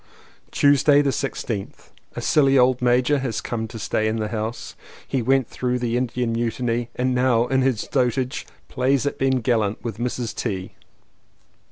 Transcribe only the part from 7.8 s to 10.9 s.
dotage plays at being gallant with Mrs. T.